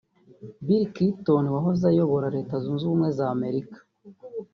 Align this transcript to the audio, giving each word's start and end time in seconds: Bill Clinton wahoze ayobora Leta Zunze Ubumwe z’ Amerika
Bill 0.65 0.83
Clinton 0.95 1.45
wahoze 1.55 1.83
ayobora 1.91 2.33
Leta 2.35 2.53
Zunze 2.63 2.83
Ubumwe 2.85 3.09
z’ 3.17 3.19
Amerika 3.33 3.77